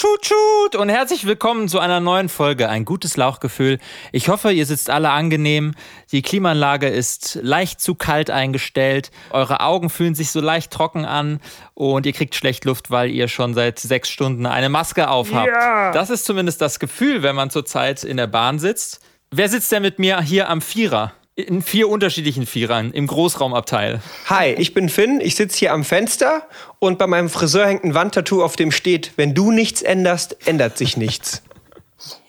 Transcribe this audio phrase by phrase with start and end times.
[0.00, 2.70] Tschut tschut und herzlich willkommen zu einer neuen Folge.
[2.70, 3.78] Ein gutes Lauchgefühl.
[4.12, 5.74] Ich hoffe, ihr sitzt alle angenehm.
[6.10, 9.10] Die Klimaanlage ist leicht zu kalt eingestellt.
[9.28, 11.38] Eure Augen fühlen sich so leicht trocken an
[11.74, 15.48] und ihr kriegt schlecht Luft, weil ihr schon seit sechs Stunden eine Maske aufhabt.
[15.48, 15.92] Ja.
[15.92, 19.00] Das ist zumindest das Gefühl, wenn man zurzeit in der Bahn sitzt.
[19.30, 21.12] Wer sitzt denn mit mir hier am Vierer?
[21.46, 24.00] In vier unterschiedlichen Vierern im Großraumabteil.
[24.26, 26.42] Hi, ich bin Finn, ich sitze hier am Fenster
[26.78, 30.76] und bei meinem Friseur hängt ein Wandtattoo, auf dem steht, wenn du nichts änderst, ändert
[30.76, 31.42] sich nichts.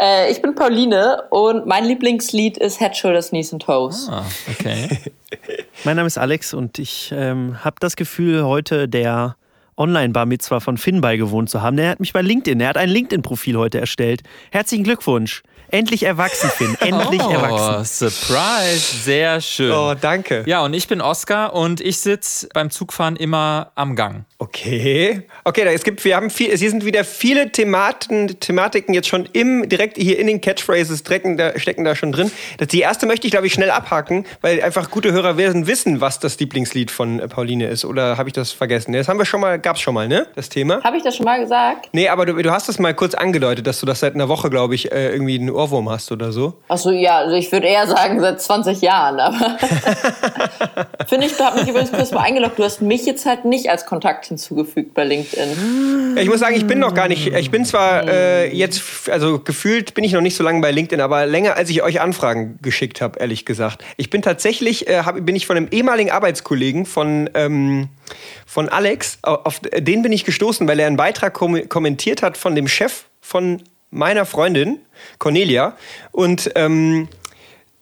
[0.00, 4.08] äh, ich bin Pauline und mein Lieblingslied ist Head, Shoulders, Knees and Toes.
[4.10, 4.98] Ah, okay.
[5.84, 9.36] mein Name ist Alex und ich ähm, habe das Gefühl, heute der
[9.76, 11.76] Online-Bar Mitzwa von Finn beigewohnt zu haben.
[11.76, 14.22] Der hat mich bei LinkedIn, er hat ein LinkedIn-Profil heute erstellt.
[14.50, 15.42] Herzlichen Glückwunsch.
[15.72, 16.76] Endlich erwachsen, Finn.
[16.80, 18.10] Endlich oh, erwachsen.
[18.10, 19.04] Surprise.
[19.04, 19.72] Sehr schön.
[19.72, 20.42] Oh, danke.
[20.44, 24.26] Ja, und ich bin Oskar und ich sitze beim Zugfahren immer am Gang.
[24.36, 25.22] Okay.
[25.44, 29.66] Okay, es gibt, wir haben viel, es sind wieder viele Thematen, Thematiken jetzt schon im,
[29.66, 32.30] direkt hier in den Catchphrases stecken da, stecken da schon drin.
[32.58, 36.02] Das, die erste möchte ich, glaube ich, schnell abhaken, weil einfach gute Hörer werden wissen,
[36.02, 37.86] was das Lieblingslied von äh, Pauline ist.
[37.86, 38.92] Oder habe ich das vergessen?
[38.92, 40.26] Das haben wir schon mal, gab es schon mal, ne?
[40.34, 40.82] Das Thema.
[40.84, 41.88] Habe ich das schon mal gesagt?
[41.92, 44.50] Nee, aber du, du hast es mal kurz angedeutet, dass du das seit einer Woche,
[44.50, 46.54] glaube ich, äh, irgendwie einen Ohrwurm hast oder so.
[46.68, 49.58] Achso, ja, also ich würde eher sagen seit 20 Jahren, aber.
[51.06, 52.58] Finde ich, du hast mich übrigens kurz mal eingeloggt.
[52.58, 56.16] Du hast mich jetzt halt nicht als Kontakt hinzugefügt bei LinkedIn.
[56.18, 59.94] Ich muss sagen, ich bin noch gar nicht, ich bin zwar äh, jetzt, also gefühlt
[59.94, 63.00] bin ich noch nicht so lange bei LinkedIn, aber länger als ich euch Anfragen geschickt
[63.00, 63.84] habe, ehrlich gesagt.
[63.96, 67.88] Ich bin tatsächlich, äh, hab, bin ich von einem ehemaligen Arbeitskollegen von, ähm,
[68.46, 72.54] von Alex, auf den bin ich gestoßen, weil er einen Beitrag kom kommentiert hat von
[72.54, 73.62] dem Chef von
[73.92, 74.80] meiner Freundin,
[75.18, 75.76] Cornelia.
[76.10, 77.08] Und ähm,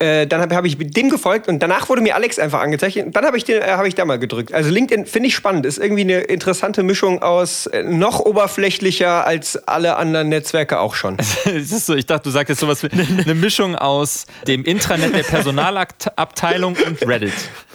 [0.01, 2.97] äh, dann habe hab ich dem gefolgt und danach wurde mir Alex einfach angezeigt.
[2.97, 4.53] Und dann habe ich, äh, hab ich da mal gedrückt.
[4.53, 5.67] Also LinkedIn finde ich spannend.
[5.67, 11.17] Ist irgendwie eine interessante Mischung aus äh, noch oberflächlicher als alle anderen Netzwerke auch schon.
[11.63, 16.77] So, ich dachte, du sagst jetzt sowas wie eine Mischung aus dem Intranet der Personalabteilung
[16.87, 17.33] und Reddit.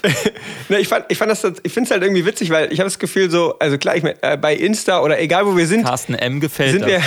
[0.70, 2.88] ne, ich fand, ich fand das, ich finde es halt irgendwie witzig, weil ich habe
[2.88, 6.16] das Gefühl so, also klar, ich, äh, bei Insta oder egal wo wir sind, Carsten
[6.16, 6.40] M.
[6.40, 7.02] gefällt sind wir,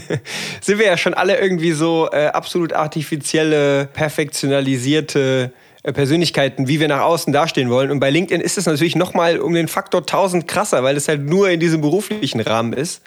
[0.60, 5.52] sind wir ja schon alle irgendwie so äh, absolut artifizielle, perfektionalisierte
[5.92, 7.90] Persönlichkeiten, wie wir nach außen dastehen wollen.
[7.90, 11.22] Und bei LinkedIn ist es natürlich nochmal um den Faktor 1000 krasser, weil es halt
[11.22, 13.02] nur in diesem beruflichen Rahmen ist.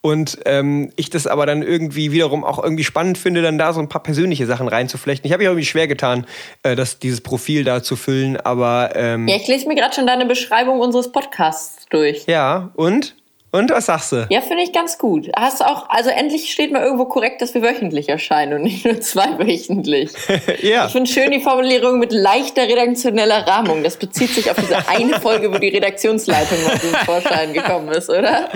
[0.00, 3.80] Und ähm, ich das aber dann irgendwie wiederum auch irgendwie spannend finde, dann da so
[3.80, 5.26] ein paar persönliche Sachen reinzuflechten.
[5.26, 6.26] Ich habe mich irgendwie schwer getan,
[6.62, 8.90] äh, das, dieses Profil da zu füllen, aber.
[8.94, 12.24] Ähm, ja, ich lese mir gerade schon deine Beschreibung unseres Podcasts durch.
[12.26, 13.14] Ja, und?
[13.54, 14.26] Und was sagst du?
[14.30, 15.28] Ja, finde ich ganz gut.
[15.36, 18.82] Hast du auch, also endlich steht mal irgendwo korrekt, dass wir wöchentlich erscheinen und nicht
[18.86, 20.10] nur zweiwöchentlich.
[20.62, 20.86] ja.
[20.86, 23.82] Ich finde schön die Formulierung mit leichter redaktioneller Rahmung.
[23.82, 28.08] Das bezieht sich auf diese eine Folge, wo die Redaktionsleitung mal zum Vorschein gekommen ist,
[28.08, 28.48] oder?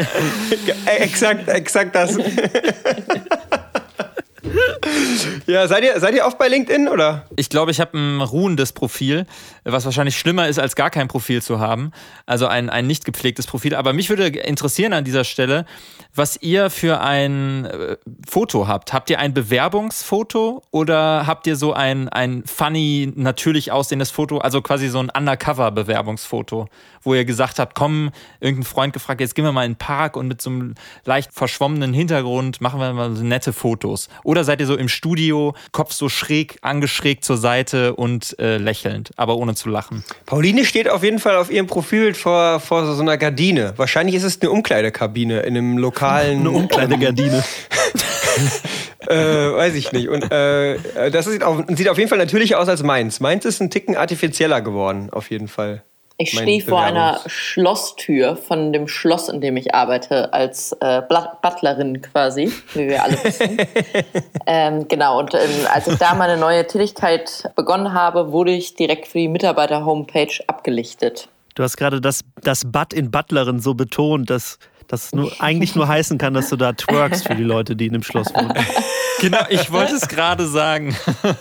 [0.87, 2.17] exakt, exakt das.
[5.47, 7.27] Ja, seid ihr, seid ihr oft bei LinkedIn oder?
[7.37, 9.27] Ich glaube, ich habe ein ruhendes Profil,
[9.65, 11.93] was wahrscheinlich schlimmer ist, als gar kein Profil zu haben.
[12.27, 13.75] Also ein, ein nicht gepflegtes Profil.
[13.75, 15.67] Aber mich würde interessieren an dieser Stelle,
[16.15, 17.97] was ihr für ein äh,
[18.27, 18.93] Foto habt.
[18.93, 24.63] Habt ihr ein Bewerbungsfoto oder habt ihr so ein, ein funny, natürlich aussehendes Foto, also
[24.63, 26.69] quasi so ein Undercover-Bewerbungsfoto,
[27.03, 30.17] wo ihr gesagt habt, komm, irgendein Freund gefragt, jetzt gehen wir mal in den Park
[30.17, 30.75] und mit so einem
[31.05, 34.09] leicht verschwommenen Hintergrund machen wir mal so nette Fotos.
[34.25, 39.11] Oder seid ihr so im Studio, Kopf so schräg, angeschrägt zur Seite und äh, lächelnd,
[39.17, 40.05] aber ohne zu lachen?
[40.27, 43.75] Pauline steht auf jeden Fall auf ihrem Profil vor, vor so einer Gardine.
[43.77, 46.41] Wahrscheinlich ist es eine Umkleidekabine in einem lokalen.
[46.47, 47.45] Eine Umkleidegardine.
[49.09, 50.09] äh, weiß ich nicht.
[50.09, 50.79] Und äh,
[51.11, 53.21] das sieht auf, sieht auf jeden Fall natürlicher aus als meins.
[53.21, 55.83] Meins ist ein Ticken artifizieller geworden, auf jeden Fall.
[56.19, 62.01] Ich stehe vor einer Schlosstür von dem Schloss, in dem ich arbeite, als äh, Butlerin
[62.01, 63.59] quasi, wie wir alle wissen.
[64.47, 65.41] ähm, genau, und ähm,
[65.73, 71.29] als ich da meine neue Tätigkeit begonnen habe, wurde ich direkt für die Mitarbeiter-Homepage abgelichtet.
[71.55, 74.59] Du hast gerade das, das Butt in Butlerin so betont, dass
[74.89, 77.93] das nur, eigentlich nur heißen kann, dass du da twerkst für die Leute, die in
[77.93, 78.55] dem Schloss wohnen.
[79.19, 80.95] Genau, ich wollte es gerade sagen.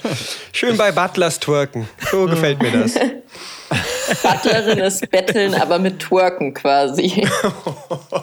[0.53, 1.89] Schön bei Butlers twerken.
[2.09, 2.95] So gefällt mir das.
[4.21, 7.27] Butlerin ist Betteln, aber mit Twerken quasi.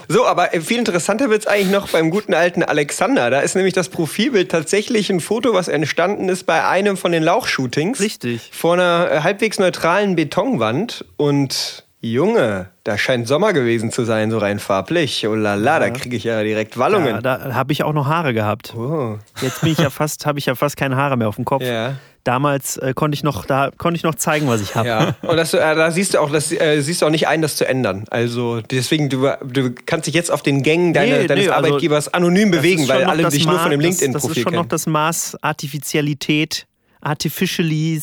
[0.08, 3.30] So, aber viel interessanter wird es eigentlich noch beim guten alten Alexander.
[3.30, 7.22] Da ist nämlich das Profilbild tatsächlich ein Foto, was entstanden ist bei einem von den
[7.22, 8.00] Lauchshootings.
[8.00, 8.50] Richtig.
[8.52, 11.04] Vor einer äh, halbwegs neutralen Betonwand.
[11.16, 15.26] Und Junge, da scheint Sommer gewesen zu sein, so rein farblich.
[15.28, 15.78] Oh la la, ja.
[15.78, 17.14] da kriege ich ja direkt Wallungen.
[17.14, 18.74] Ja, da habe ich auch noch Haare gehabt.
[18.76, 19.18] Oh.
[19.40, 21.62] Jetzt bin ich ja fast, habe ich ja fast keine Haare mehr auf dem Kopf.
[21.62, 21.94] Ja.
[22.24, 24.88] Damals äh, konnte ich noch, da konnte ich noch zeigen, was ich habe.
[24.88, 25.16] Ja.
[25.22, 27.56] Und das, äh, da siehst du auch, das äh, siehst du auch nicht ein, das
[27.56, 28.04] zu ändern.
[28.10, 31.66] Also deswegen, du, du kannst dich jetzt auf den Gängen deine, nee, deines nee, also
[31.66, 34.62] Arbeitgebers anonym bewegen, weil alle dich nur von dem LinkedIn-Profil Das, das ist schon kennen.
[34.62, 36.66] noch das Maß Artificialität,
[37.00, 38.00] Artificially,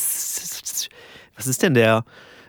[1.36, 2.04] was ist denn der?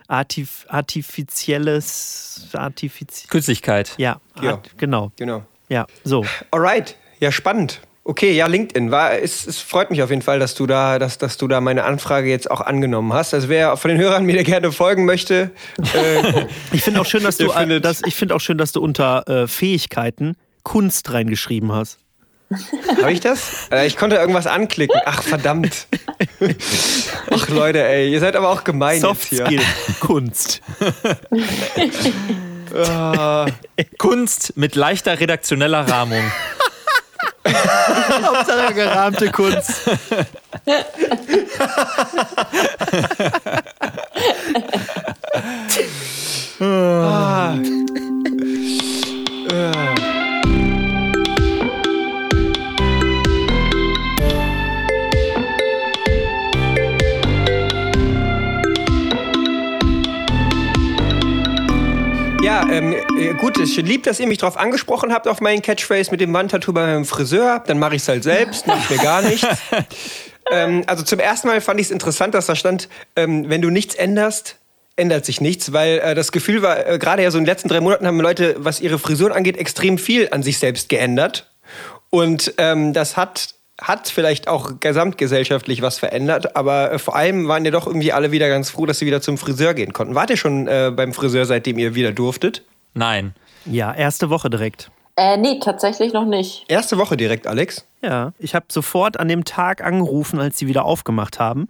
[0.08, 3.94] Artif artifizielles, artifiz Künstlichkeit.
[3.96, 4.54] Ja, ja.
[4.54, 5.12] Art, genau.
[5.16, 5.44] Genau.
[5.68, 6.24] Ja, so.
[6.50, 7.80] Alright, ja spannend.
[8.02, 8.90] Okay, ja, LinkedIn.
[8.90, 11.60] War, es, es freut mich auf jeden Fall, dass du da, dass, dass du da
[11.60, 13.34] meine Anfrage jetzt auch angenommen hast.
[13.34, 15.50] Also wer von den Hörern mir gerne folgen möchte.
[15.94, 18.80] Äh, ich finde auch schön, dass du, äh, dass, ich finde auch schön, dass du
[18.80, 21.98] unter äh, Fähigkeiten Kunst reingeschrieben hast.
[22.98, 23.68] Habe ich das?
[23.70, 25.00] Äh, ich konnte irgendwas anklicken.
[25.04, 25.86] Ach, verdammt.
[27.30, 29.60] Ach, Leute, ey, ihr seid aber auch gemein Soft jetzt hier.
[30.00, 30.60] Kunst.
[32.74, 33.46] uh,
[33.98, 36.24] Kunst mit leichter redaktioneller Rahmung.
[38.22, 39.88] Hauptsache gerahmte Kunst.
[63.40, 66.72] gut, ich lieb, dass ihr mich darauf angesprochen habt auf meinen Catchphrase mit dem Wandtattoo
[66.72, 67.62] bei meinem Friseur.
[67.66, 69.46] Dann mache ich es halt selbst, mache ich mir gar nichts.
[70.52, 73.70] ähm, also zum ersten Mal fand ich es interessant, dass da stand, ähm, wenn du
[73.70, 74.56] nichts änderst,
[74.96, 77.68] ändert sich nichts, weil äh, das Gefühl war, äh, gerade ja so in den letzten
[77.68, 81.50] drei Monaten haben Leute, was ihre Frisuren angeht, extrem viel an sich selbst geändert.
[82.10, 87.64] Und ähm, das hat hat vielleicht auch gesamtgesellschaftlich was verändert, aber äh, vor allem waren
[87.64, 90.14] ja doch irgendwie alle wieder ganz froh, dass sie wieder zum Friseur gehen konnten.
[90.14, 92.62] Wart ihr schon äh, beim Friseur, seitdem ihr wieder durftet?
[92.94, 93.34] Nein.
[93.66, 94.90] Ja, erste Woche direkt.
[95.16, 96.64] Äh, nee, tatsächlich noch nicht.
[96.68, 97.86] Erste Woche direkt, Alex?
[98.02, 101.68] Ja, ich habe sofort an dem Tag angerufen, als sie wieder aufgemacht haben.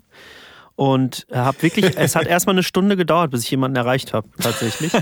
[0.76, 4.93] Und habe wirklich, es hat erstmal eine Stunde gedauert, bis ich jemanden erreicht habe, tatsächlich.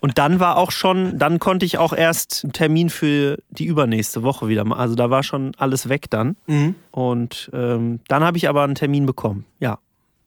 [0.00, 4.24] Und dann war auch schon, dann konnte ich auch erst einen Termin für die übernächste
[4.24, 4.80] Woche wieder machen.
[4.80, 6.36] Also da war schon alles weg dann.
[6.46, 6.74] Mhm.
[6.90, 9.78] Und ähm, dann habe ich aber einen Termin bekommen, ja.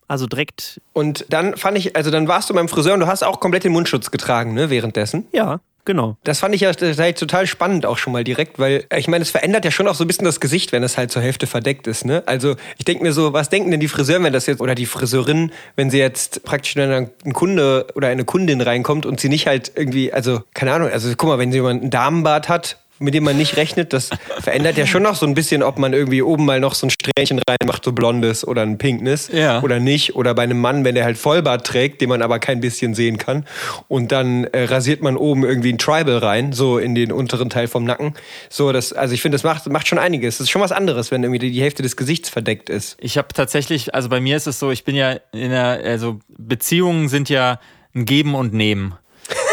[0.08, 0.82] Also direkt.
[0.94, 3.64] Und dann fand ich, also dann warst du beim Friseur und du hast auch komplett
[3.64, 5.28] den Mundschutz getragen, ne, währenddessen?
[5.32, 5.60] Ja.
[5.86, 6.18] Genau.
[6.24, 9.66] Das fand ich ja total spannend auch schon mal direkt, weil ich meine, es verändert
[9.66, 12.06] ja schon auch so ein bisschen das Gesicht, wenn es halt zur Hälfte verdeckt ist.
[12.06, 12.24] Ne?
[12.26, 14.88] Also ich denke mir so, was denken denn die Friseuren, wenn das jetzt, oder die
[14.88, 19.74] Friseurin, wenn sie jetzt praktisch ein Kunde oder eine Kundin reinkommt und sie nicht halt
[19.76, 23.24] irgendwie, also keine Ahnung, also guck mal, wenn sie jemand einen Damenbart hat mit dem
[23.24, 23.94] man nicht rechnet.
[23.94, 24.10] Das
[24.40, 26.90] verändert ja schon noch so ein bisschen, ob man irgendwie oben mal noch so ein
[26.90, 29.62] Strähnchen reinmacht, so blondes oder ein pinknes ja.
[29.62, 30.16] oder nicht.
[30.16, 33.18] Oder bei einem Mann, wenn der halt Vollbart trägt, den man aber kein bisschen sehen
[33.18, 33.46] kann.
[33.88, 37.68] Und dann äh, rasiert man oben irgendwie ein Tribal rein, so in den unteren Teil
[37.68, 38.14] vom Nacken.
[38.50, 40.38] So, das, also ich finde, das macht, macht schon einiges.
[40.38, 42.98] Das ist schon was anderes, wenn irgendwie die Hälfte des Gesichts verdeckt ist.
[43.00, 46.20] Ich habe tatsächlich, also bei mir ist es so, ich bin ja in der, also
[46.30, 47.60] Beziehungen sind ja
[47.94, 48.96] ein Geben und Nehmen.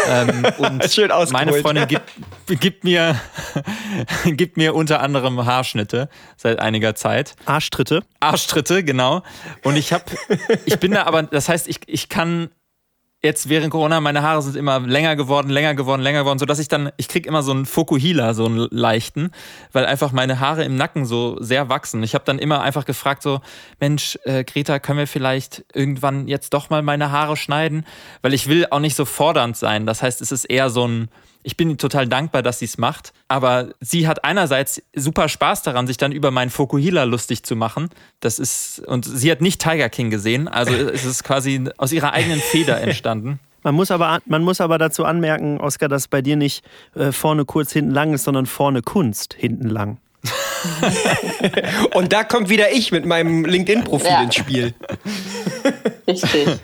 [0.07, 2.11] Ähm, und Schön meine Freundin gibt,
[2.47, 3.19] gibt, mir,
[4.25, 7.35] gibt mir unter anderem Haarschnitte seit einiger Zeit.
[7.45, 8.03] Arschtritte?
[8.19, 9.23] Arschtritte, genau.
[9.63, 10.05] Und ich habe,
[10.65, 12.49] ich bin da aber, das heißt, ich, ich kann
[13.23, 16.67] jetzt während Corona, meine Haare sind immer länger geworden, länger geworden, länger geworden, sodass ich
[16.67, 19.31] dann, ich krieg immer so einen Fokuhila, so einen leichten,
[19.71, 22.03] weil einfach meine Haare im Nacken so sehr wachsen.
[22.03, 23.39] Ich habe dann immer einfach gefragt so,
[23.79, 27.85] Mensch, äh, Greta, können wir vielleicht irgendwann jetzt doch mal meine Haare schneiden?
[28.21, 29.85] Weil ich will auch nicht so fordernd sein.
[29.85, 31.09] Das heißt, es ist eher so ein,
[31.43, 33.13] ich bin total dankbar, dass sie es macht.
[33.27, 37.89] Aber sie hat einerseits super Spaß daran, sich dann über meinen Fokuhila lustig zu machen.
[38.19, 40.47] Das ist, und sie hat nicht Tiger King gesehen.
[40.47, 43.39] Also es ist quasi aus ihrer eigenen Feder entstanden.
[43.65, 47.45] Man muss, aber, man muss aber dazu anmerken, Oskar, dass bei dir nicht äh, vorne
[47.45, 49.99] kurz, hinten lang ist, sondern vorne Kunst, hinten lang.
[51.93, 54.23] und da kommt wieder ich mit meinem LinkedIn-Profil ja.
[54.23, 54.73] ins Spiel.
[56.05, 56.59] Richtig.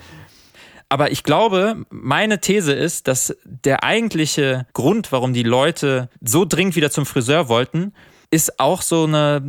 [0.90, 6.76] Aber ich glaube, meine These ist, dass der eigentliche Grund, warum die Leute so dringend
[6.76, 7.94] wieder zum Friseur wollten,
[8.32, 9.42] ist auch so, eine,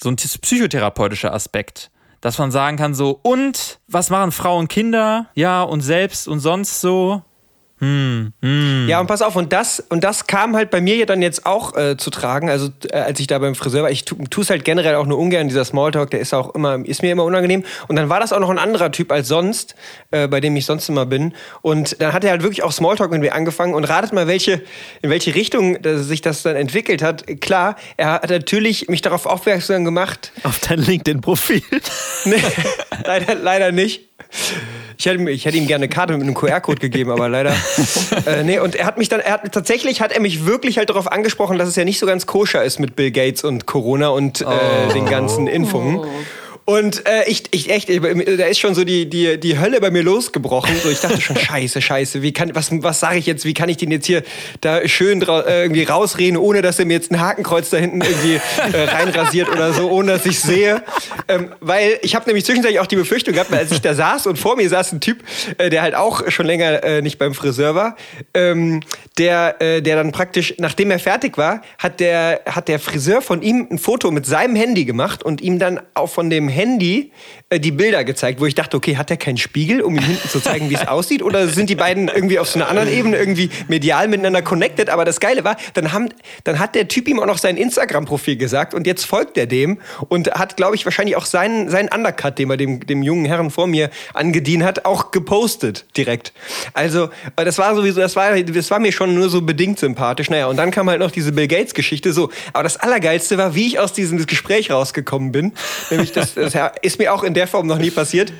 [0.00, 1.90] so ein psychotherapeutischer Aspekt.
[2.20, 5.26] Dass man sagen kann, so, und was machen Frauen, Kinder?
[5.34, 7.22] Ja, und selbst und sonst so.
[7.80, 8.86] Hm, hm.
[8.88, 11.44] Ja, und pass auf, und das, und das kam halt bei mir ja dann jetzt
[11.44, 14.50] auch äh, zu tragen, also äh, als ich da beim Friseur war, ich tue es
[14.50, 17.64] halt generell auch nur ungern, dieser Smalltalk, der ist auch immer, ist mir immer unangenehm.
[17.88, 19.74] Und dann war das auch noch ein anderer Typ als sonst,
[20.12, 21.34] äh, bei dem ich sonst immer bin.
[21.62, 24.62] Und dann hat er halt wirklich auch Smalltalk mit mir angefangen und ratet mal, welche,
[25.02, 27.24] in welche Richtung sich das dann entwickelt hat.
[27.40, 30.32] Klar, er hat natürlich mich darauf aufmerksam gemacht.
[30.44, 31.62] Auf dein LinkedIn-Profil?
[32.24, 32.42] nee,
[33.04, 34.02] leider, leider nicht.
[34.96, 37.52] Ich hätte, ich hätte ihm gerne eine Karte mit einem QR-Code gegeben, aber leider.
[38.26, 40.90] äh, nee, und er hat mich dann, er hat, tatsächlich hat er mich wirklich halt
[40.90, 44.08] darauf angesprochen, dass es ja nicht so ganz koscher ist mit Bill Gates und Corona
[44.08, 44.92] und äh, oh.
[44.92, 46.00] den ganzen Impfungen.
[46.66, 50.02] Und äh, ich, ich echt, da ist schon so die, die, die Hölle bei mir
[50.02, 50.74] losgebrochen.
[50.82, 53.68] So, ich dachte schon, scheiße, scheiße, wie kann, was, was sage ich jetzt, wie kann
[53.68, 54.22] ich den jetzt hier
[54.62, 58.40] da schön äh, irgendwie rausreden, ohne dass er mir jetzt ein Hakenkreuz da hinten irgendwie
[58.72, 60.82] äh, reinrasiert oder so, ohne dass ich sehe.
[61.28, 64.38] Ähm, weil ich habe nämlich zwischenzeitlich auch die Befürchtung gehabt, als ich da saß und
[64.38, 65.18] vor mir saß ein Typ,
[65.58, 67.96] äh, der halt auch schon länger äh, nicht beim Friseur war,
[68.32, 68.80] ähm,
[69.18, 73.42] der, äh, der dann praktisch, nachdem er fertig war, hat der, hat der Friseur von
[73.42, 77.12] ihm ein Foto mit seinem Handy gemacht und ihm dann auch von dem Handy
[77.50, 80.28] äh, die Bilder gezeigt, wo ich dachte, okay, hat er keinen Spiegel, um ihm hinten
[80.28, 81.22] zu zeigen, wie es aussieht?
[81.22, 84.90] Oder sind die beiden irgendwie auf so einer anderen Ebene irgendwie medial miteinander connected?
[84.90, 86.08] Aber das Geile war, dann, haben,
[86.44, 89.78] dann hat der Typ ihm auch noch sein Instagram-Profil gesagt und jetzt folgt er dem
[90.08, 93.50] und hat, glaube ich, wahrscheinlich auch seinen, seinen Undercut, den er dem, dem jungen Herrn
[93.50, 96.32] vor mir angedient hat, auch gepostet direkt.
[96.72, 100.30] Also, äh, das war sowieso, das war, das war mir schon nur so bedingt sympathisch.
[100.30, 102.30] Naja, und dann kam halt noch diese Bill Gates-Geschichte so.
[102.52, 105.52] Aber das Allergeilste war, wie ich aus diesem Gespräch rausgekommen bin.
[105.90, 108.32] Nämlich, das, das ist mir auch in der Form noch nie passiert.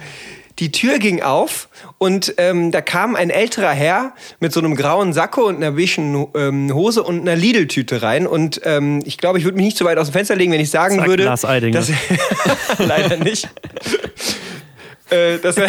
[0.61, 1.69] Die Tür ging auf
[1.99, 6.29] und ähm, da kam ein älterer Herr mit so einem grauen Sakko und einer beigen
[6.37, 8.29] ähm, Hose und einer Lidl-Tüte rein.
[8.29, 10.61] Und ähm, ich glaube, ich würde mich nicht so weit aus dem Fenster legen, wenn
[10.61, 11.25] ich sagen Zack, würde.
[11.25, 11.81] Lars Eidinger.
[11.81, 11.91] Dass,
[12.79, 13.49] leider nicht.
[15.11, 15.69] Äh, dass, er,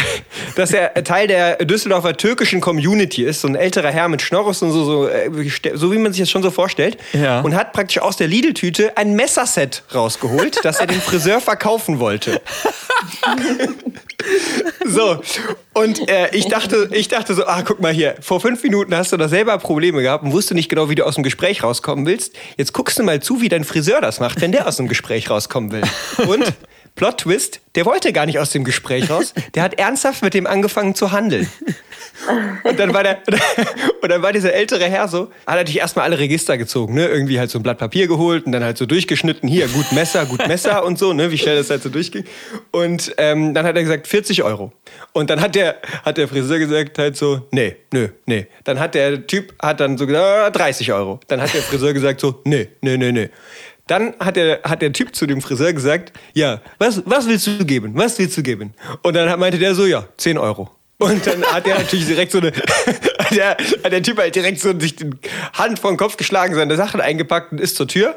[0.56, 4.72] dass er Teil der Düsseldorfer türkischen Community ist, so ein älterer Herr mit Schnorres und
[4.72, 5.30] so, so, äh,
[5.74, 6.98] so wie man sich das schon so vorstellt.
[7.14, 7.42] Ja.
[7.42, 12.42] Und hat praktisch aus der Lidl-Tüte ein Messerset rausgeholt, das er dem Friseur verkaufen wollte.
[14.86, 15.22] so,
[15.74, 19.12] und äh, ich, dachte, ich dachte so, ah, guck mal hier, vor fünf Minuten hast
[19.12, 22.06] du da selber Probleme gehabt und wusste nicht genau, wie du aus dem Gespräch rauskommen
[22.06, 22.34] willst.
[22.58, 25.30] Jetzt guckst du mal zu, wie dein Friseur das macht, wenn der aus dem Gespräch
[25.30, 25.84] rauskommen will.
[26.28, 26.54] Und
[26.96, 29.34] Plot Twist, der wollte gar nicht aus dem Gespräch raus.
[29.54, 31.50] Der hat ernsthaft mit dem angefangen zu handeln.
[32.64, 33.20] Und dann war der,
[34.02, 37.08] und dann war dieser ältere Herr so, hat natürlich erstmal alle Register gezogen, ne?
[37.08, 40.26] Irgendwie halt so ein Blatt Papier geholt und dann halt so durchgeschnitten, hier, gut Messer,
[40.26, 41.32] gut Messer und so, ne?
[41.32, 42.24] Wie schnell das halt so durchging.
[42.72, 44.72] Und ähm, dann hat er gesagt, 40 Euro.
[45.12, 48.48] Und dann hat der, hat der Friseur gesagt halt so, nee, nö, nee.
[48.64, 51.20] Dann hat der Typ, hat dann so gesagt, 30 Euro.
[51.28, 53.30] Dann hat der Friseur gesagt so, nee, nee, nee, nee.
[53.88, 57.66] Dann hat der, hat der Typ zu dem Friseur gesagt, ja, was, was willst du
[57.66, 57.92] geben?
[57.96, 58.74] Was willst du geben?
[59.04, 60.72] Und dann meinte der so, ja, 10 Euro.
[60.98, 62.54] Und dann hat er natürlich direkt so eine,
[63.32, 63.58] der,
[63.90, 65.10] der Typ halt direkt so sich die
[65.54, 68.16] Hand vor den Kopf geschlagen, seine Sachen eingepackt und ist zur Tür.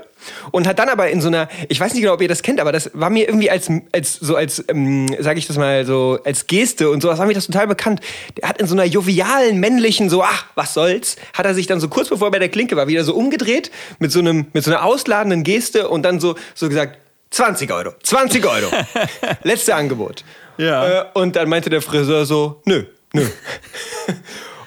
[0.50, 2.60] Und hat dann aber in so einer, ich weiß nicht genau, ob ihr das kennt,
[2.60, 6.18] aber das war mir irgendwie als, als so als, ähm, sage ich das mal so,
[6.24, 8.00] als Geste und sowas war mir das total bekannt.
[8.36, 11.80] Der hat in so einer jovialen, männlichen, so, ach, was soll's, hat er sich dann
[11.80, 14.64] so kurz bevor er bei der Klinke war, wieder so umgedreht mit so einem, mit
[14.64, 16.98] so einer ausladenden Geste und dann so, so gesagt,
[17.30, 18.70] 20 Euro, 20 Euro.
[19.42, 20.24] Letzte Angebot.
[20.56, 21.00] Ja.
[21.00, 23.26] Äh, und dann meinte der Friseur so, nö, nö.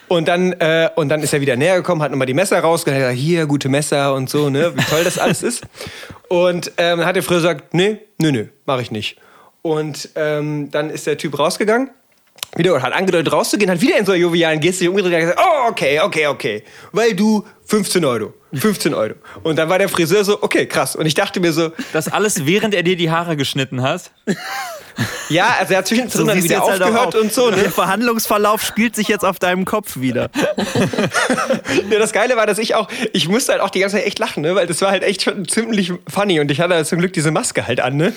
[0.08, 3.13] Und dann, äh, und dann ist er wieder näher gekommen, hat nochmal die Messer gesagt,
[3.13, 5.63] hier, gute Messer und so, ne, wie toll das alles ist.
[6.27, 9.15] Und ähm, hat der Friseur gesagt, nee, nö, nö, mach ich nicht.
[9.62, 11.91] Und ähm, dann ist der Typ rausgegangen
[12.56, 15.40] wieder und hat angedeutet rauszugehen, hat wieder in so einer jovialen Geste umgedreht und gesagt,
[15.42, 19.16] oh, okay, okay, okay, weil du 15 Euro, 15 Euro.
[19.44, 20.96] Und dann war der Friseur so, okay, krass.
[20.96, 21.72] Und ich dachte mir so...
[21.94, 24.12] Das alles, während er dir die Haare geschnitten hat?
[25.30, 27.50] Ja, also er hat zwischendrin so wieder halt aufgehört halt und so.
[27.50, 27.58] Ne?
[27.58, 30.30] Der Verhandlungsverlauf spielt sich jetzt auf deinem Kopf wieder.
[31.90, 34.20] ja, das Geile war, dass ich auch, ich musste halt auch die ganze Zeit echt
[34.20, 34.56] lachen, ne?
[34.56, 37.32] weil das war halt echt schon ziemlich funny und ich hatte halt zum Glück diese
[37.32, 38.14] Maske halt an, ne?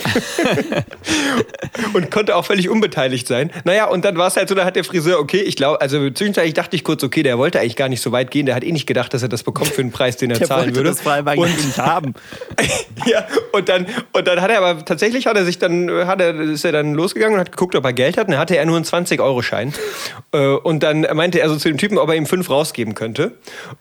[1.93, 3.51] und konnte auch völlig unbeteiligt sein.
[3.65, 6.11] Naja, und dann war es halt so, da hat der Friseur, okay, ich glaube, also
[6.11, 8.65] zwischenzeitlich dachte ich kurz, okay, der wollte eigentlich gar nicht so weit gehen, der hat
[8.65, 10.91] eh nicht gedacht, dass er das bekommt für einen Preis, den er der zahlen würde.
[10.91, 12.15] Das vor allem eigentlich nicht haben.
[13.07, 16.35] ja, und dann, und dann hat er aber tatsächlich hat er sich dann, hat er,
[16.41, 18.27] ist er dann losgegangen und hat geguckt, ob er Geld hat.
[18.27, 19.73] Und dann hatte er nur einen 20-Euro-Schein.
[20.33, 23.33] Äh, und dann meinte er so zu dem Typen, ob er ihm fünf rausgeben könnte.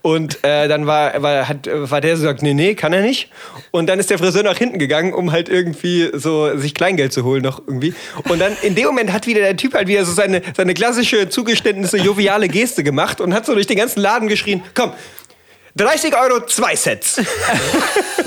[0.02, 3.30] Und äh, dann war, war, hat, war der so gesagt, nee, nee, kann er nicht.
[3.72, 7.24] Und dann ist der Friseur nach hinten gegangen, um halt irgendwie so sich Kleingeld zu
[7.24, 7.94] holen noch irgendwie.
[8.30, 11.30] Und dann in dem Moment hat wieder der Typ halt wieder so seine, seine klassische
[11.30, 14.92] Zugeständnisse, joviale Geste gemacht und hat so durch den ganzen Laden geschrien, komm,
[15.75, 17.18] 30 Euro, zwei Sets.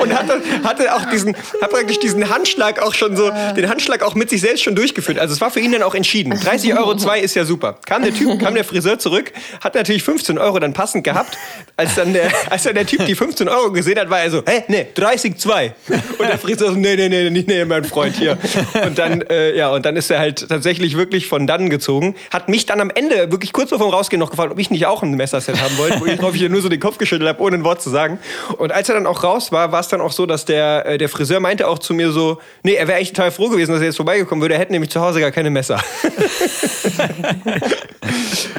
[0.00, 4.14] und hatte, hatte auch diesen, hat praktisch diesen Handschlag auch schon so, den Handschlag auch
[4.14, 5.18] mit sich selbst schon durchgeführt.
[5.18, 6.38] Also es war für ihn dann auch entschieden.
[6.38, 7.78] 30 Euro, zwei ist ja super.
[7.84, 11.36] Kam der Typ, kam der Friseur zurück, hat natürlich 15 Euro dann passend gehabt.
[11.76, 14.42] Als dann der, als dann der Typ die 15 Euro gesehen hat, war er so,
[14.46, 15.74] hä, nee, 30, zwei.
[16.18, 18.38] Und der Friseur so, nee, nee, nee, nee, nee, mein Freund hier.
[18.84, 22.14] Und dann, äh, ja, und dann ist er halt tatsächlich wirklich von dann gezogen.
[22.30, 24.86] Hat mich dann am Ende, wirklich kurz bevor wir rausgehen, noch gefragt, ob ich nicht
[24.86, 27.42] auch ein Messerset haben wollte, wo ich drauf ich nur so den Kopf geschüttelt habe,
[27.42, 28.18] ohne ein Wort zu sagen.
[28.58, 30.98] Und als er dann auch raus war, war es dann auch so, dass der, äh,
[30.98, 33.80] der Friseur meinte auch zu mir so, nee, er wäre echt total froh gewesen, dass
[33.80, 34.54] er jetzt vorbeigekommen würde.
[34.54, 35.76] Er hätte nämlich zu Hause gar keine Messer.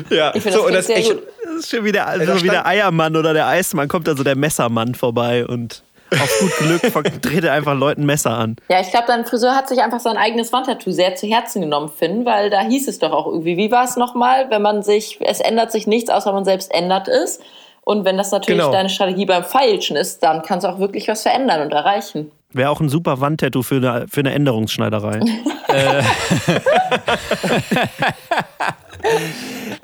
[0.10, 3.34] ja, ich so, und das, echt, das ist schon wieder, also wie der Eiermann oder
[3.34, 6.81] der Eismann kommt also der Messermann vorbei und auf gut Glück
[7.22, 8.55] dreht er einfach Leuten Messer an.
[8.69, 11.89] Ja, ich glaube, dein Friseur hat sich einfach sein eigenes Wandtattoo sehr zu Herzen genommen,
[11.89, 15.19] Finn, weil da hieß es doch auch irgendwie, wie war es nochmal, wenn man sich,
[15.22, 17.39] es ändert sich nichts, außer man selbst ändert es.
[17.88, 18.74] Und wenn das natürlich genau.
[18.74, 22.34] deine Strategie beim Feilschen ist, dann kannst du auch wirklich was verändern und erreichen.
[22.51, 25.22] Wäre auch ein super Wandtattoo für eine, für eine Änderungsschneiderei.
[25.70, 26.01] Äh.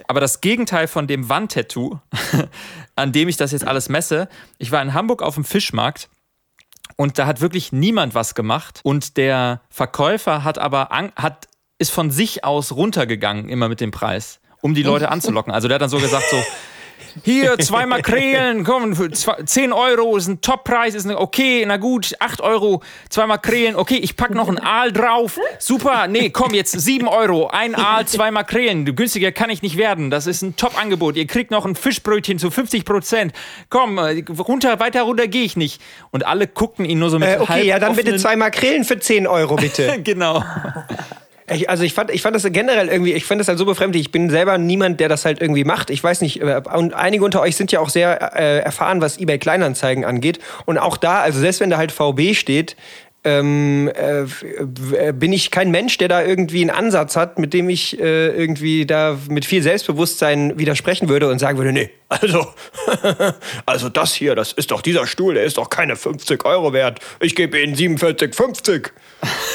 [0.08, 2.00] Aber das Gegenteil von dem Wandtattoo,
[2.96, 4.30] an dem ich das jetzt alles messe,
[4.60, 6.08] ich war in Hamburg auf dem Fischmarkt
[6.96, 12.12] und da hat wirklich niemand was gemacht und der Verkäufer hat aber hat, ist von
[12.12, 15.52] sich aus runtergegangen immer mit dem Preis, um die Leute anzulocken.
[15.52, 16.38] Also der hat dann so gesagt so
[17.24, 22.42] hier, zwei Makrelen, komm, 10 Euro ist ein Toppreis, ist ein, okay, na gut, 8
[22.42, 27.08] Euro, zwei Makrelen, okay, ich pack noch einen Aal drauf, super, nee, komm, jetzt 7
[27.08, 31.28] Euro, ein Aal, zwei Makrelen, günstiger kann ich nicht werden, das ist ein Top-Angebot, ihr
[31.28, 33.34] kriegt noch ein Fischbrötchen zu 50 Prozent,
[33.70, 35.82] komm, äh, runter, weiter runter gehe ich nicht.
[36.12, 39.00] Und alle guckten ihn nur so mit äh, Okay, ja, dann bitte zwei Makrelen für
[39.00, 40.00] 10 Euro, bitte.
[40.04, 40.44] genau.
[41.54, 44.02] Ich, also ich fand, ich fand das generell irgendwie, ich fand das halt so befremdlich.
[44.02, 45.90] Ich bin selber niemand, der das halt irgendwie macht.
[45.90, 49.18] Ich weiß nicht, äh, und einige unter euch sind ja auch sehr äh, erfahren, was
[49.18, 50.40] eBay Kleinanzeigen angeht.
[50.66, 52.76] Und auch da, also selbst wenn da halt VB steht,
[53.26, 58.00] ähm, äh, bin ich kein Mensch, der da irgendwie einen Ansatz hat, mit dem ich
[58.00, 62.46] äh, irgendwie da mit viel Selbstbewusstsein widersprechen würde und sagen würde, nee, also,
[63.66, 67.00] also das hier, das ist doch dieser Stuhl, der ist doch keine 50 Euro wert.
[67.22, 68.90] Ich gebe Ihnen 47,50.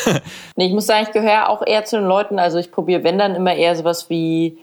[0.57, 3.19] nee, ich muss sagen, ich gehöre auch eher zu den Leuten, also ich probiere, wenn
[3.19, 4.59] dann immer eher sowas wie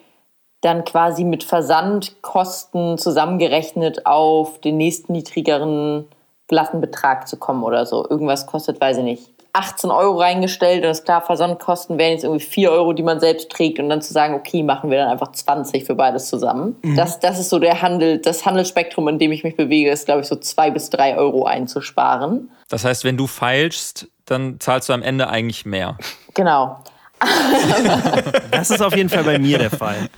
[0.61, 6.07] dann quasi mit Versandkosten zusammengerechnet auf den nächsten niedrigeren
[6.47, 8.07] glatten Betrag zu kommen oder so.
[8.09, 12.43] Irgendwas kostet, weiß ich nicht, 18 Euro reingestellt und ist klar, Versandkosten wären jetzt irgendwie
[12.43, 15.31] 4 Euro, die man selbst trägt und dann zu sagen, okay, machen wir dann einfach
[15.31, 16.75] 20 für beides zusammen.
[16.81, 16.97] Mhm.
[16.97, 20.21] Das, das ist so der Handel, das Handelsspektrum, in dem ich mich bewege, ist, glaube
[20.21, 22.51] ich, so 2 bis 3 Euro einzusparen.
[22.69, 25.97] Das heißt, wenn du feilst, dann zahlst du am Ende eigentlich mehr.
[26.33, 26.79] Genau.
[28.51, 30.09] das ist auf jeden Fall bei mir der Fall.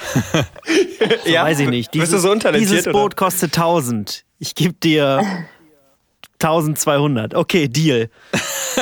[1.25, 1.93] So, ja, weiß ich nicht.
[1.93, 4.23] Dieses, so dieses Boot kostet 1000.
[4.39, 5.21] Ich gebe dir
[6.41, 7.33] 1200.
[7.35, 8.09] Okay, Deal.
[8.75, 8.81] So.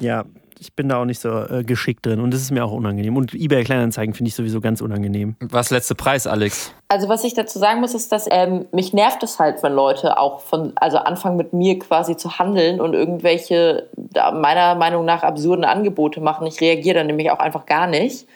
[0.00, 0.24] ja,
[0.58, 3.16] ich bin da auch nicht so äh, geschickt drin und das ist mir auch unangenehm.
[3.16, 5.36] Und eBay Kleinanzeigen finde ich sowieso ganz unangenehm.
[5.40, 6.72] Was letzte Preis, Alex?
[6.88, 10.18] Also was ich dazu sagen muss, ist, dass ähm, mich nervt es halt, wenn Leute
[10.18, 15.64] auch von, also anfangen mit mir quasi zu handeln und irgendwelche meiner Meinung nach absurden
[15.64, 16.46] Angebote machen.
[16.46, 18.26] Ich reagiere dann nämlich auch einfach gar nicht.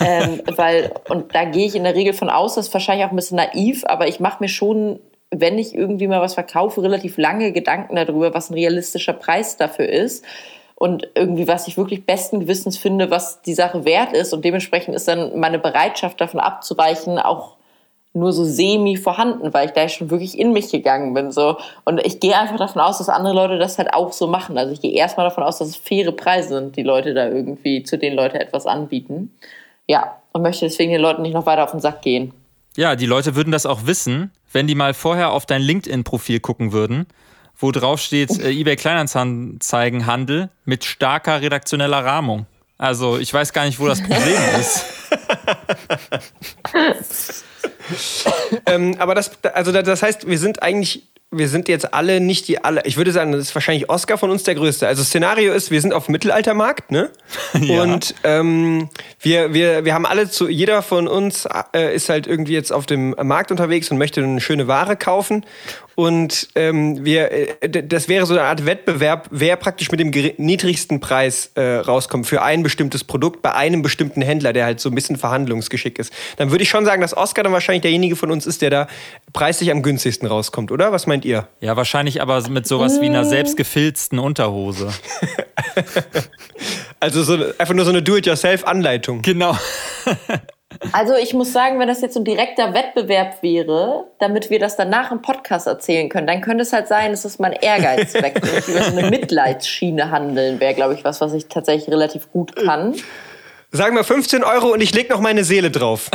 [0.00, 3.10] ähm, weil, und da gehe ich in der Regel von aus, das ist wahrscheinlich auch
[3.10, 7.18] ein bisschen naiv, aber ich mache mir schon wenn ich irgendwie mal was verkaufe, relativ
[7.18, 10.24] lange Gedanken darüber, was ein realistischer Preis dafür ist
[10.76, 14.32] und irgendwie, was ich wirklich besten Gewissens finde, was die Sache wert ist.
[14.32, 17.56] Und dementsprechend ist dann meine Bereitschaft davon abzuweichen auch
[18.16, 21.32] nur so semi vorhanden, weil ich da schon wirklich in mich gegangen bin.
[21.32, 21.56] So.
[21.84, 24.56] Und ich gehe einfach davon aus, dass andere Leute das halt auch so machen.
[24.56, 27.82] Also ich gehe erstmal davon aus, dass es faire Preise sind, die Leute da irgendwie,
[27.82, 29.36] zu denen Leute etwas anbieten.
[29.86, 32.32] Ja, und möchte deswegen den Leuten nicht noch weiter auf den Sack gehen.
[32.76, 36.72] Ja, die Leute würden das auch wissen, wenn die mal vorher auf dein LinkedIn-Profil gucken
[36.72, 37.06] würden,
[37.58, 42.46] wo drauf steht äh, eBay Kleinanzeigenhandel mit starker redaktioneller Rahmung.
[42.78, 44.84] Also ich weiß gar nicht, wo das Problem ist.
[48.66, 51.04] ähm, aber das, also das heißt, wir sind eigentlich
[51.38, 52.82] wir sind jetzt alle nicht die alle.
[52.84, 54.86] Ich würde sagen, das ist wahrscheinlich Oscar von uns der größte.
[54.86, 57.10] Also Szenario ist, wir sind auf dem Mittelaltermarkt, ne?
[57.54, 57.82] ja.
[57.82, 58.88] Und ähm,
[59.20, 62.86] wir, wir, wir haben alle zu, jeder von uns äh, ist halt irgendwie jetzt auf
[62.86, 65.44] dem Markt unterwegs und möchte eine schöne Ware kaufen.
[65.96, 67.32] Und ähm, wir,
[67.62, 72.26] äh, das wäre so eine Art Wettbewerb, wer praktisch mit dem niedrigsten Preis äh, rauskommt
[72.26, 76.12] für ein bestimmtes Produkt bei einem bestimmten Händler, der halt so ein bisschen verhandlungsgeschick ist.
[76.36, 78.88] Dann würde ich schon sagen, dass Oscar dann wahrscheinlich derjenige von uns ist, der da
[79.32, 80.92] preislich am günstigsten rauskommt, oder?
[80.92, 81.48] Was meint ihr?
[81.60, 83.30] Ja, wahrscheinlich aber mit sowas wie einer mm.
[83.30, 84.92] selbstgefilzten Unterhose.
[87.00, 89.22] also so, einfach nur so eine Do-it-yourself-Anleitung.
[89.22, 89.56] Genau.
[90.92, 94.76] Also ich muss sagen, wenn das jetzt so ein direkter Wettbewerb wäre, damit wir das
[94.76, 98.42] danach im Podcast erzählen können, dann könnte es halt sein, dass es mein Ehrgeiz weckt
[98.42, 102.30] und ich über so eine Mitleidsschiene handeln wäre, glaube ich, was, was ich tatsächlich relativ
[102.32, 102.94] gut kann.
[103.72, 106.08] Sagen wir 15 Euro und ich lege noch meine Seele drauf.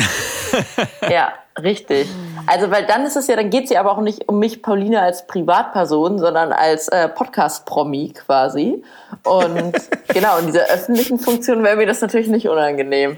[1.09, 2.07] ja, richtig.
[2.47, 4.61] Also, weil dann ist es ja, dann geht es ja aber auch nicht um mich,
[4.61, 8.83] Pauline, als Privatperson, sondern als äh, Podcast-Promi quasi.
[9.23, 9.73] Und
[10.07, 13.17] genau, in dieser öffentlichen Funktion wäre mir das natürlich nicht unangenehm.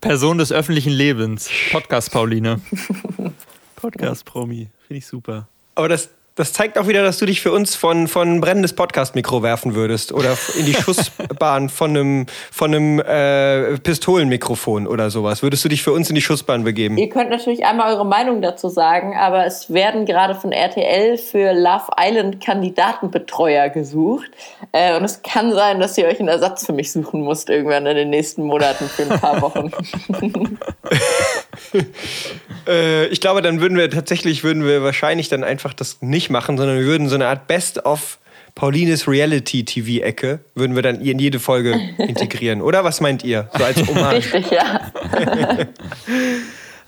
[0.00, 1.50] Person des öffentlichen Lebens.
[1.72, 2.60] Podcast Pauline.
[3.76, 4.68] Podcast Promi.
[4.86, 5.48] Finde ich super.
[5.74, 9.42] Aber das, Das zeigt auch wieder, dass du dich für uns von, von brennendes Podcast-Mikro
[9.42, 15.42] werfen würdest oder in die Schussbahn von einem, von einem äh, Pistolenmikrofon oder sowas.
[15.42, 16.96] Würdest du dich für uns in die Schussbahn begeben?
[16.96, 21.52] Ihr könnt natürlich einmal eure Meinung dazu sagen, aber es werden gerade von RTL für
[21.54, 24.30] Love Island Kandidatenbetreuer gesucht.
[24.70, 27.84] Äh, und es kann sein, dass ihr euch einen Ersatz für mich suchen müsst irgendwann
[27.86, 29.72] in den nächsten Monaten für ein paar Wochen.
[32.66, 36.56] äh, ich glaube, dann würden wir tatsächlich, würden wir wahrscheinlich dann einfach das nicht machen,
[36.56, 38.18] sondern wir würden so eine Art Best-of
[38.58, 42.82] Paulines Reality-TV-Ecke würden wir dann in jede Folge integrieren, oder?
[42.82, 43.48] Was meint ihr?
[43.56, 44.34] So als Hommage.
[44.34, 44.80] Richtig, ja.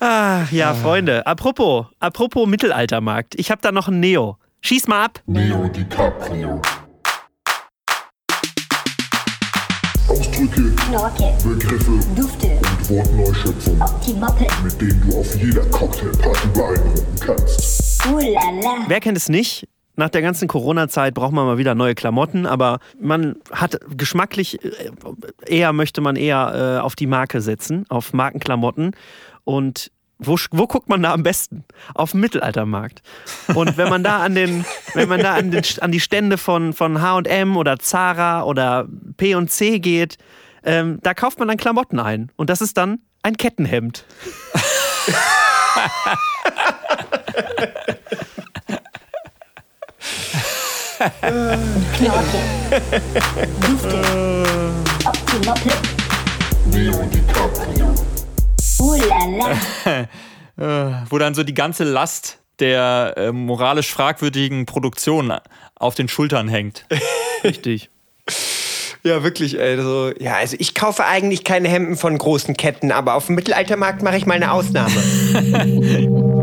[0.01, 1.25] ah, ja, Freunde.
[1.25, 3.35] Apropos, apropos Mittelaltermarkt.
[3.39, 4.37] Ich habe da noch ein Neo.
[4.59, 5.21] Schieß mal ab.
[5.27, 6.61] Neo DiCaprio.
[10.09, 13.81] Ausdrücke, Knorke, Begriffe, Dufte und Wortneuschöpfungen,
[14.61, 18.05] mit denen du auf jeder Cocktailparty beeindrucken kannst.
[18.07, 18.83] Uhlala.
[18.89, 19.69] Wer kennt es nicht?
[19.95, 24.91] Nach der ganzen Corona-Zeit braucht man mal wieder neue Klamotten, aber man hat geschmacklich äh,
[25.45, 28.93] eher möchte man eher äh, auf die Marke setzen, auf Markenklamotten
[29.45, 31.63] und wo, wo guckt man da am besten?
[31.95, 33.01] Auf dem Mittelaltermarkt.
[33.55, 36.73] Und wenn man da an den, wenn man da an, den, an die Stände von,
[36.73, 40.17] von H&M oder Zara oder P&C geht,
[40.63, 42.31] ähm, da kauft man dann Klamotten ein.
[42.35, 44.05] Und das ist dann ein Kettenhemd.
[51.97, 52.37] Knorke.
[57.11, 57.95] DiCaprio.
[60.57, 65.33] Uh, Wo dann so die ganze Last der äh, moralisch fragwürdigen Produktion
[65.75, 66.85] auf den Schultern hängt.
[67.43, 67.89] Richtig.
[69.03, 69.77] Ja, wirklich, ey.
[70.19, 74.17] Ja, also ich kaufe eigentlich keine Hemden von großen Ketten, aber auf dem Mittelaltermarkt mache
[74.17, 74.91] ich mal eine Ausnahme.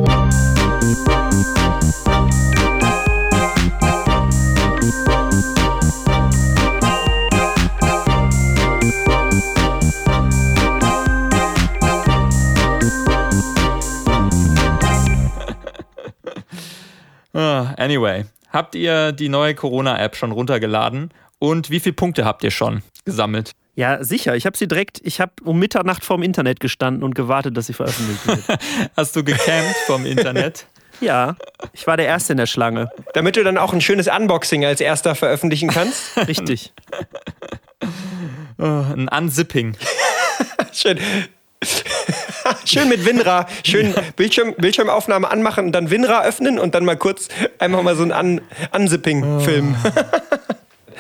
[17.35, 21.13] Ah, anyway, habt ihr die neue Corona-App schon runtergeladen?
[21.39, 23.53] Und wie viele Punkte habt ihr schon gesammelt?
[23.77, 24.35] Ja, sicher.
[24.35, 27.75] Ich habe sie direkt, ich habe um Mitternacht vorm Internet gestanden und gewartet, dass sie
[27.75, 28.61] veröffentlicht wird.
[28.97, 30.67] Hast du gecampt vom Internet?
[31.01, 31.37] Ja,
[31.73, 32.91] ich war der Erste in der Schlange.
[33.15, 36.17] Damit du dann auch ein schönes Unboxing als erster veröffentlichen kannst?
[36.27, 36.73] Richtig.
[38.59, 39.77] Oh, ein Unzipping.
[40.73, 40.99] Schön.
[42.65, 47.29] Schön mit WinRAR, schön Bildschirm, Bildschirmaufnahme anmachen und dann WinRAR öffnen und dann mal kurz
[47.61, 48.41] einfach mal so ein Un
[48.73, 49.77] Unzipping filmen.
[49.85, 50.38] Oh.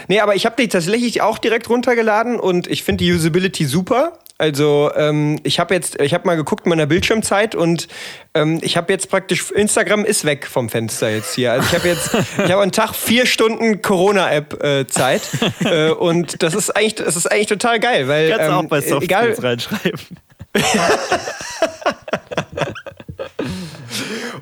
[0.08, 4.18] Nee, aber ich habe die tatsächlich auch direkt runtergeladen und ich finde die Usability super.
[4.40, 7.88] Also ähm, ich habe jetzt, ich habe mal geguckt in meiner Bildschirmzeit und
[8.34, 11.52] ähm, ich habe jetzt praktisch Instagram ist weg vom Fenster jetzt hier.
[11.52, 15.22] Also ich habe jetzt, ich habe einen Tag vier Stunden Corona-App äh, Zeit
[15.64, 18.80] äh, und das ist eigentlich, das ist eigentlich total geil, weil Kannst ähm, auch bei
[18.80, 20.00] Soft egal, reinschreiben.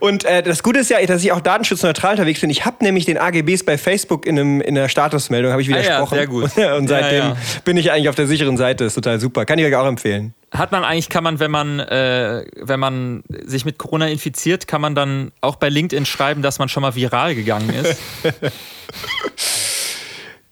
[0.01, 2.51] Und äh, das Gute ist ja, dass ich auch datenschutzneutral unterwegs bin.
[2.51, 6.19] Ich habe nämlich den AGBs bei Facebook in, einem, in einer Statusmeldung, habe ich widersprochen.
[6.19, 6.57] Ah ja, sehr gut.
[6.79, 7.37] Und seitdem ja, ja.
[7.65, 8.85] bin ich eigentlich auf der sicheren Seite.
[8.85, 9.45] Ist total super.
[9.45, 10.35] Kann ich euch auch empfehlen.
[10.53, 14.81] Hat man eigentlich, kann man, wenn man, äh, wenn man sich mit Corona infiziert, kann
[14.81, 18.01] man dann auch bei LinkedIn schreiben, dass man schon mal viral gegangen ist?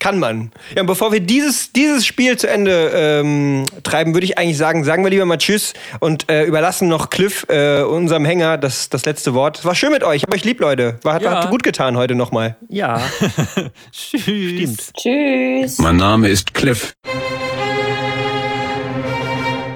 [0.05, 0.53] Kann man.
[0.75, 4.85] Ja, und bevor wir dieses, dieses Spiel zu Ende ähm, treiben, würde ich eigentlich sagen,
[4.85, 9.07] sagen wir lieber mal Tschüss und äh, überlassen noch Cliff, äh, unserem Hänger, das, das
[9.07, 9.65] letzte Wort.
[9.65, 10.17] War schön mit euch.
[10.17, 10.99] Ich hab euch lieb, Leute.
[11.05, 11.45] War, hat, ja.
[11.45, 12.59] hat gut getan heute nochmal.
[12.69, 13.01] Ja.
[13.93, 14.21] Tschüss.
[14.21, 14.95] Stimmt.
[14.95, 15.79] Tschüss.
[15.79, 16.95] Mein Name ist Cliff.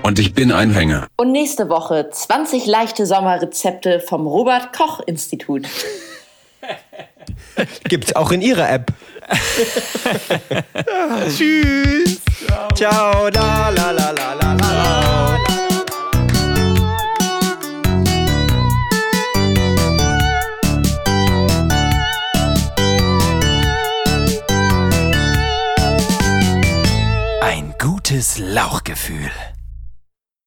[0.02, 1.06] Und ich bin ein Hänger.
[1.16, 5.66] Und nächste Woche 20 leichte Sommerrezepte vom Robert Koch Institut.
[7.84, 8.92] Gibt's auch in ihrer App.
[11.36, 12.20] Tschüss.
[12.46, 12.68] Ciao.
[12.74, 13.30] Ciao.
[13.30, 15.38] Da, la, la, la, la, la.
[27.42, 29.30] Ein gutes Lauchgefühl.